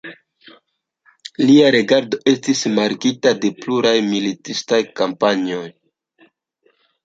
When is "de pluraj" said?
3.45-3.95